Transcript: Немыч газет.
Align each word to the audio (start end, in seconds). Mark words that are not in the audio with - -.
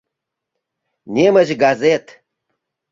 Немыч 1.13 1.49
газет. 1.61 2.05